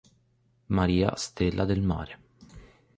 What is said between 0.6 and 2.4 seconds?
Maria Stella del Mare.